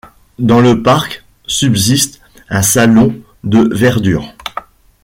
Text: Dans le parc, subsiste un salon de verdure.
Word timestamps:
Dans 0.39 0.61
le 0.61 0.81
parc, 0.81 1.23
subsiste 1.45 2.21
un 2.49 2.63
salon 2.63 3.19
de 3.43 3.71
verdure. 3.71 4.33